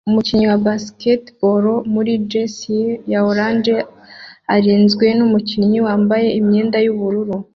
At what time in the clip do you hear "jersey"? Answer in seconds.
2.31-2.85